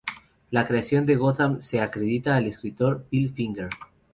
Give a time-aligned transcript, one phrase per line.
[0.49, 3.69] La creación de Gotham se acredita al escritor Bill Finger.